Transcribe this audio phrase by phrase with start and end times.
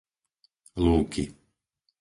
[0.83, 1.23] Lúky